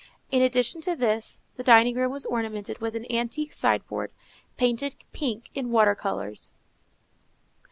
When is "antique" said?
3.11-3.53